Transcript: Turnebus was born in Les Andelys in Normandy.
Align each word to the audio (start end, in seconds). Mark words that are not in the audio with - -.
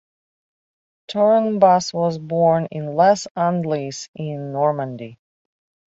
Turnebus 1.11 1.93
was 1.93 2.17
born 2.17 2.67
in 2.71 2.95
Les 2.95 3.27
Andelys 3.37 4.09
in 4.15 4.51
Normandy. 4.51 5.19